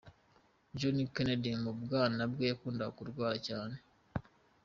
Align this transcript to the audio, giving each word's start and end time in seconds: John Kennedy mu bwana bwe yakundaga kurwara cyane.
John 0.77 0.97
Kennedy 1.15 1.51
mu 1.63 1.71
bwana 1.81 2.21
bwe 2.31 2.45
yakundaga 2.51 2.95
kurwara 2.97 3.37
cyane. 3.47 3.75